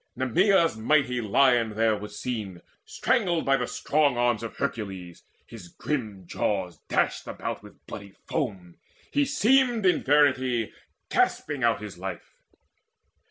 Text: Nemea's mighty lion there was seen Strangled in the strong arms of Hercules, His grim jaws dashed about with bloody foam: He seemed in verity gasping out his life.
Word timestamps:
Nemea's 0.17 0.75
mighty 0.75 1.21
lion 1.21 1.75
there 1.75 1.95
was 1.95 2.17
seen 2.17 2.63
Strangled 2.83 3.47
in 3.47 3.59
the 3.59 3.67
strong 3.67 4.17
arms 4.17 4.41
of 4.41 4.55
Hercules, 4.57 5.21
His 5.45 5.67
grim 5.67 6.25
jaws 6.25 6.79
dashed 6.89 7.27
about 7.27 7.61
with 7.61 7.85
bloody 7.85 8.13
foam: 8.27 8.79
He 9.11 9.25
seemed 9.25 9.85
in 9.85 10.01
verity 10.01 10.73
gasping 11.11 11.63
out 11.63 11.83
his 11.83 11.99
life. 11.99 12.39